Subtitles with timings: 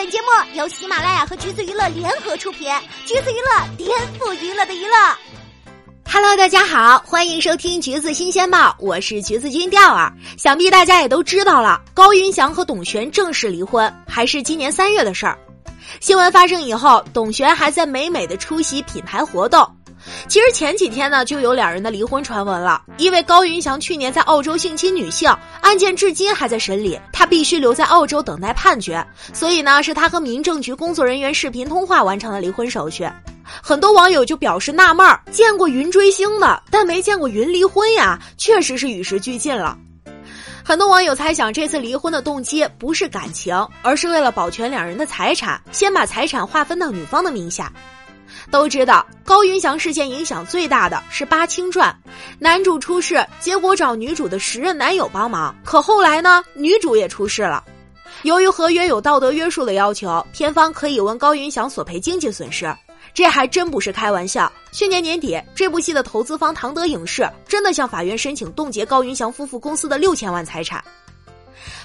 [0.00, 2.72] 本节目由喜马拉雅和橘子娱乐联合出品，
[3.04, 4.96] 橘子娱乐颠覆娱乐的娱乐。
[6.10, 10.10] Hello，大家好，欢迎收听橘子新鲜报，我是橘子君钓儿。
[10.38, 15.38] 想必大家也都知道了，高云翔和董璇正式离婚，还是今年三月的事儿。
[16.00, 19.70] 新闻发生以后，董璇还在美美的出席品牌活动。
[20.28, 22.82] 其实前几天呢，就有两人的离婚传闻了。
[22.98, 25.28] 因为高云翔去年在澳洲性侵女性
[25.60, 33.08] 案件至今还在审理，他必须留在澳洲等待判决，所以呢，是他和民政局工作人员视频通话完成了离婚手续。
[33.62, 39.76] 很多网友就表示纳闷儿：见过云追星的，但没见过云离婚呀，确实是与时俱进了。
[40.62, 47.72] 很多网友猜想，这次离婚的动机不是感情，而是为了保全两人的财产，先把财产划分到女方的名下。
[48.50, 51.94] 都知道高云翔事件影响最大的是《八清传》，
[52.38, 57.62] 男主出事，结果找女主的时任男友帮忙，可后来呢，女主也出事了。
[58.22, 62.70] 由于合约有道德约束的要求，片方可以问高云翔索赔经济损失，
[63.14, 64.52] 这还真不是开玩笑。
[64.72, 70.82] 去年年底，这部戏的投资方唐德影视真的向法院申请冻结高云翔夫妇公司的六千万财产。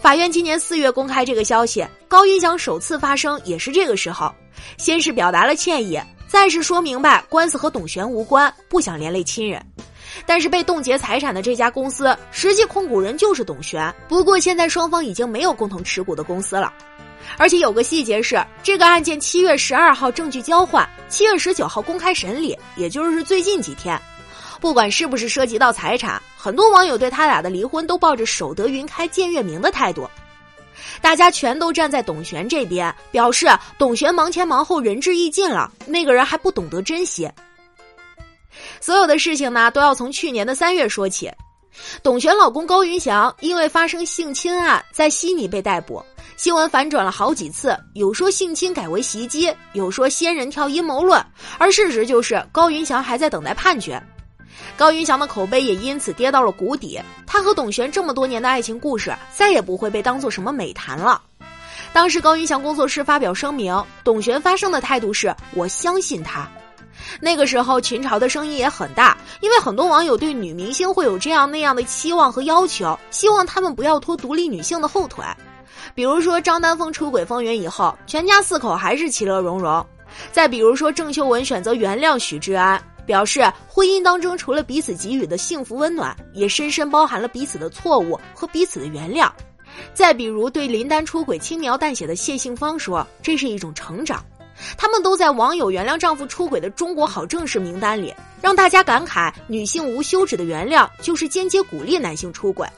[0.00, 4.32] 法院今年四月公开这个消息，高云翔首次发声也是这个时候，
[4.78, 6.00] 先是表达了歉意。
[6.32, 9.62] 再是说明白官司和董璇无关，不想连累亲人，
[10.24, 13.94] 但是被冻结财产的这家公司实际控股人就是董璇。
[14.08, 16.72] 不过现在双方已经没有共同持股的公司了，
[17.36, 24.00] 而且有个细节是，这个案件七月十二号证据交换，七月十九号公开审理，也就是最近几天。
[24.58, 30.08] 不管是不是涉及到财产，很多网友对他俩的离婚都抱着守得云开见月明的态度。
[31.00, 33.46] 大家全都站在董璇这边，表示
[33.78, 35.70] 董璇忙前忙后，仁至义尽了。
[35.86, 37.30] 那个人还不懂得珍惜。
[38.80, 41.30] 所有的事情呢，都要从去年的三月说起。
[42.02, 46.04] 董璇老公高云翔因为发生性侵案，在悉尼被逮捕。
[46.36, 51.24] 新闻反转了好几次，有说性侵改为袭击，有说仙人跳阴谋论，
[51.58, 54.02] 而事实就是高云翔还在等待判决。
[54.76, 57.00] 高云翔的口碑也因此跌到了谷底。
[57.26, 61.20] 他和董璇这么多年的爱情故事，再也不会被当做什么美谈了。
[61.92, 66.48] 当时高云翔工作室发表声明，董璇发声的态度是“我相信他”。
[67.20, 75.24] 那个时候群嘲的声音也很大，因为很多网友对女明星会有这样那样的期望和要求，希望他们不要拖独立女性的后腿。
[75.94, 79.84] 比如说张丹峰出轨风云以后，全家四口还是其乐融融；
[80.30, 82.80] 再比如说郑秀文选择原谅许志安。
[83.06, 89.30] 表示婚姻当中除了彼此给予的幸福温暖，也深深包含了彼此的错误和彼此的原谅。
[89.94, 94.24] 再比如对林丹出轨轻描淡写的谢杏芳说：“这是一种成长。”
[94.76, 102.68] 他们都在网友原谅丈夫出轨的中国好正事名单里，让大家感慨女性无休止的原谅就是间接鼓励男性出轨。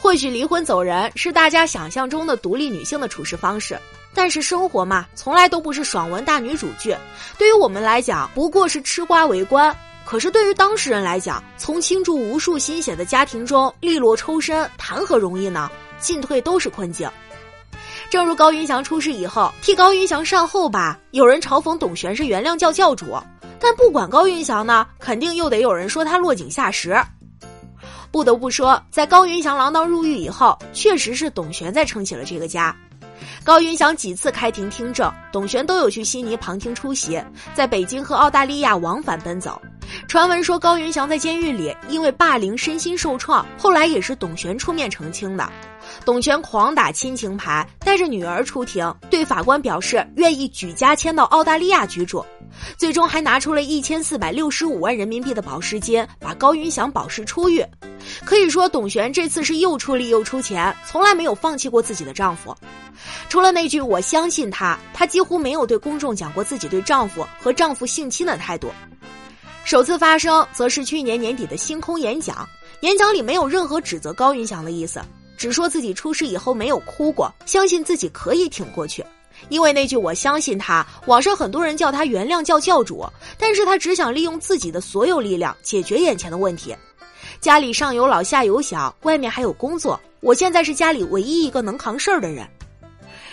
[0.00, 3.76] 或许离婚走人是大家想象中的独立女性的处事方式。
[4.16, 6.96] 但是生活嘛，从来都不是爽文大女主剧。
[7.36, 9.70] 对于我们来讲，不过是吃瓜围观；
[10.06, 15.70] 可是对于当事人来讲，从倾注无数心血的家庭中利落抽身，谈何容易呢？
[16.00, 17.06] 进退都是困境。
[18.08, 23.18] 正如高云翔出事以后，替高云翔善后吧，有人嘲讽董璇是原谅教教主，
[23.60, 26.96] 但不管高云翔呢，肯定又得有人说他落井下石。
[28.10, 32.74] 不得不说，在高云翔锒铛入狱以后，确实是董璇在撑起了这个家。
[33.44, 37.22] 高云翔几次开庭听证，董璇都有去悉尼旁听出席，
[37.54, 39.60] 在北京和澳大利亚往返奔走。
[40.08, 45.48] 传闻说高云翔在监狱里因为霸凌身心受创，后来也是董璇出面澄清的。
[46.04, 52.24] 董璇狂打亲情牌，带着女儿出庭，对法官表示愿意举家迁到澳大利亚居住，
[52.76, 57.64] 最终还拿出了一千四百六十五万人民币的保释金，把高云翔保释出狱。
[58.24, 62.54] 可以说，董璇这次是又出力又出钱，从来没有放弃过自己的丈夫。
[63.28, 68.70] 除了那句“我相信他”，她几乎没有对公众讲过自己对丈夫和丈夫性侵的态度。
[69.64, 72.48] 首次发生，则是去年年底的星空演讲，
[72.80, 75.00] 演讲里没有任何指责高云翔的意思，
[75.36, 79.04] 只说自己出事以后没有哭过，相信自己可以挺过去。
[79.50, 83.04] 因为那句“我相信他”，网上很多人叫他原谅教教主，
[83.38, 86.74] 但是他只想利用自己的所有力量解决眼前的问题。
[87.38, 92.48] 家里上有老下有小，外面还有工作，我现在是家里唯一一个能扛事儿的人。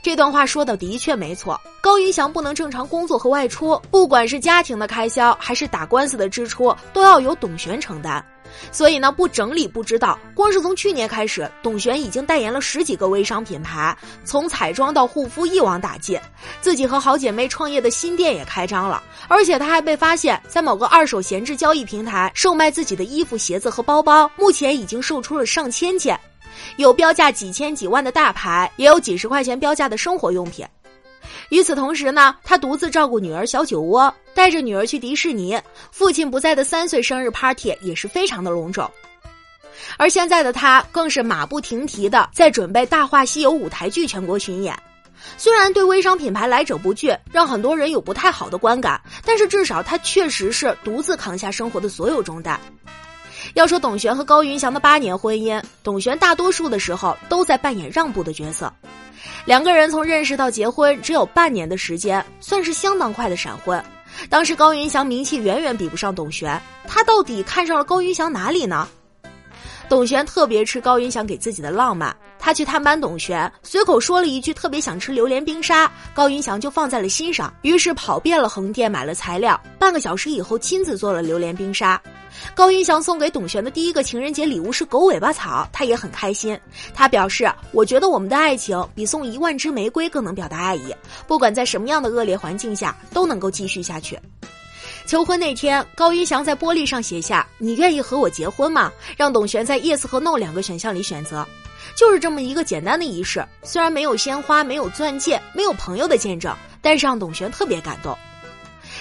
[0.00, 8.24] 这段话说的的确没错，高云翔不能正常工作和外出，不管是家庭的开销还是打官司的支出，都要由董璇承担。
[8.70, 16.18] 所以呢，不整理不知道，光是从去年开始，董璇已经代言了十几个微商品牌，从彩妆到护肤一网打尽，
[16.60, 26.18] 自己和好姐妹创业的新店也开张了，而且她还被发现，在某个二手闲置交易平台售卖自己的衣服、鞋子和包包，目前已经售出了上千件。
[26.76, 30.66] 有标价几千几万的大牌，也有几十块钱标价的生活用品。
[31.50, 35.58] 与此同时呢，他独自照顾女儿小酒窝，带着女儿去迪士尼，
[35.90, 38.90] 父亲不在的三岁生日 party 也是非常的隆重。
[39.96, 44.78] 而现在的他更是马不停蹄的在准备《大话西游》舞台剧全国巡演。
[45.36, 52.60] 虽然对微商品牌来者不拒，让很多人有不太好的观感，但是至少他确实是独自扛下生活的所有重担。
[53.58, 58.72] 要说董璇和高云翔的八年婚姻，董璇大多数的时候都在扮演让步的角色。
[59.44, 63.84] 两个人从认识到结婚只有半年的时间，算是相当快的闪婚。
[64.30, 68.86] 当时高云翔名气远远比不上董璇，他到底看上了高云翔哪里呢？
[69.88, 82.00] 董璇特别吃高云翔给自己的浪漫，他去探班董璇，随口说了一句特别想吃榴莲冰沙，高云翔就放在了心上，于是跑遍了横店买了材料，半个小时以后亲自做了榴莲冰沙。
[82.54, 86.58] 高云翔送给董璇的第一个情人节礼物是狗尾巴草，他也很开心。
[86.94, 90.94] 他表示：“我觉得我们的爱情比送一万支玫瑰更能表达爱意，
[91.26, 94.18] 不管在什么样的恶劣环境下都能够继续下去。”
[95.06, 101.46] 求婚那天，高云翔在玻璃上写下：“你愿意和我结婚吗？”让董璇在 yes 和 no 两个选项里选择，
[101.96, 103.42] 就是这么一个简单的仪式。
[103.62, 108.14] 虽然没有鲜花，没有钻戒，没有朋友的见证，但是让董璇特别感动。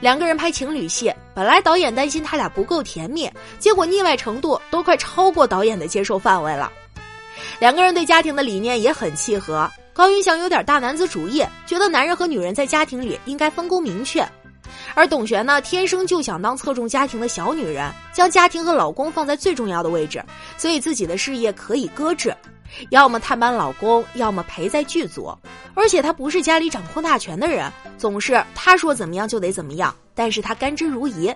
[0.00, 6.72] 两个人拍情侣戏，本来导演担心他俩不够甜蜜，结果腻歪程度都快超过导演的接受范围了。
[7.58, 9.70] 两个人对家庭的理念也很契合。
[9.92, 14.26] 高云翔有点大男子主义，觉得男人和女人在家庭里应该分工明确。
[14.94, 20.24] 而董璇呢，天生就想当侧重家庭的小女人，将家庭和老公放在最重要的位置，
[20.56, 22.34] 所以自己的事业可以搁置，
[22.90, 25.32] 要么探班老公，要么陪在剧组。
[25.74, 31.34] 而且他不是家里掌控大权的人，总是他说怎么样就得怎么样，但是他甘之如饴。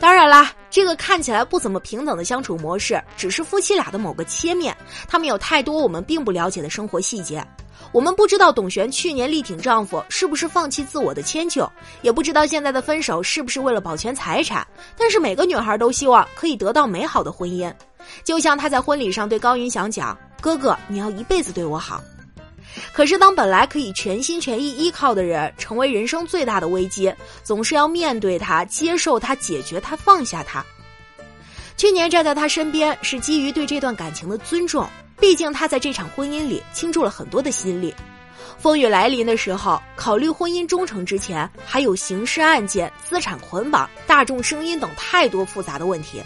[0.00, 7.42] 当然啦，这个看起来不怎么平等的相处模式，只是夫妻俩的某个切面，他们有太多我们并不了解的生活细节。
[7.92, 11.70] 我们不知道董璇去年力挺丈夫是不是放弃自我的迁就，
[12.02, 14.66] 也不知道现在的分手是不是为了保全财产。
[14.96, 17.72] 但是每个女孩都希望可以得到美好的婚姻，
[18.22, 22.02] 就像她在婚礼上对高云翔讲：“哥哥，你要一辈子对我好。”
[22.92, 27.12] 可是当本来可以全心全意依靠的人成为人生最大的危机，
[27.42, 30.64] 总是要面对他、接受他、解决他、放下他。
[31.76, 34.88] 去年站在他身边是基于对这段感情的尊重。
[35.16, 37.94] 毕竟他在这场婚姻里倾注了很多的心力，
[38.58, 46.20] 风雨来临的时候，考虑婚姻忠诚之前，还有刑事案件、资产捆绑、大众声音等太多复杂的问题。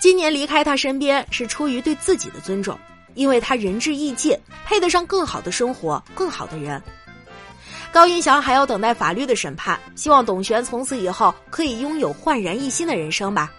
[0.00, 2.78] 今年离开他身边是出于对自己的尊重，
[3.14, 6.82] 因为他仁至义尽，配得上更好的生活、更好的人。
[7.92, 13.52] 高云翔还要等待法律的审判，希望董璇从此以后可以拥有焕然一新的人生吧。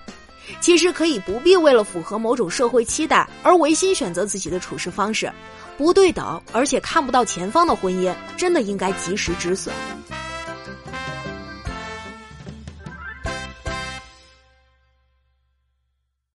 [0.60, 5.32] 其实可以不必为了符合某种社会期待而违心选择自己的处事方式，
[5.78, 9.74] 不对等而且看不到前方的婚姻，真的应该及时止损。